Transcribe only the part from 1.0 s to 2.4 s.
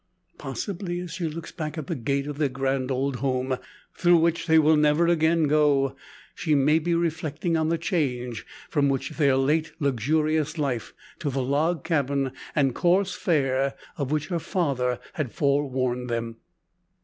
as she looks back at the gate of